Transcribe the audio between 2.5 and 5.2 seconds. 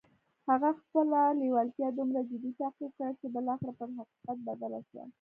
تعقيب کړه چې بالاخره پر حقيقت بدله شوه.